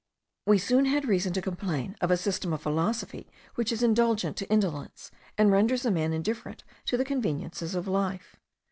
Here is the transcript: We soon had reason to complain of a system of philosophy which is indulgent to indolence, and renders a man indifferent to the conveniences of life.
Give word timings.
We 0.47 0.57
soon 0.57 0.85
had 0.85 1.05
reason 1.07 1.31
to 1.33 1.43
complain 1.43 1.95
of 2.01 2.09
a 2.09 2.17
system 2.17 2.53
of 2.53 2.61
philosophy 2.63 3.29
which 3.53 3.71
is 3.71 3.83
indulgent 3.83 4.35
to 4.37 4.49
indolence, 4.49 5.11
and 5.37 5.51
renders 5.51 5.85
a 5.85 5.91
man 5.91 6.11
indifferent 6.11 6.63
to 6.85 6.97
the 6.97 7.05
conveniences 7.05 7.75
of 7.75 7.87
life. 7.87 8.35